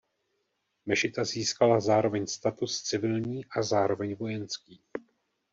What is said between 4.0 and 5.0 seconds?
vojenský.